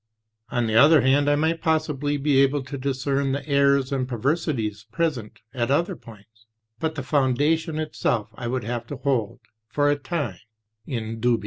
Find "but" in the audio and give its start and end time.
6.79-6.95